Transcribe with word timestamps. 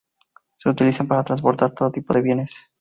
Se 0.57 0.67
utilizan 0.67 1.07
para 1.07 1.23
transportar 1.23 1.75
todo 1.75 1.91
tipo 1.91 2.11
de 2.15 2.23
bienes. 2.23 2.55